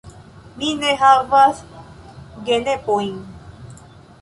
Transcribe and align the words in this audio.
Mi 0.61 0.69
ne 0.83 0.93
havas 1.01 1.61
genepojn. 2.49 3.13